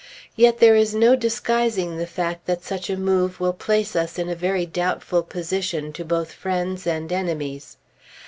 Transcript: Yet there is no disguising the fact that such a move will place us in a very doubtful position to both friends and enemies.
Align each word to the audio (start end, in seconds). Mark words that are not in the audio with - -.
Yet 0.35 0.57
there 0.57 0.75
is 0.75 0.95
no 0.95 1.15
disguising 1.15 1.99
the 1.99 2.07
fact 2.07 2.47
that 2.47 2.63
such 2.63 2.89
a 2.89 2.97
move 2.97 3.39
will 3.39 3.53
place 3.53 3.95
us 3.95 4.17
in 4.17 4.29
a 4.29 4.35
very 4.35 4.65
doubtful 4.65 5.21
position 5.21 5.93
to 5.93 6.03
both 6.03 6.31
friends 6.31 6.87
and 6.87 7.11
enemies. 7.11 7.77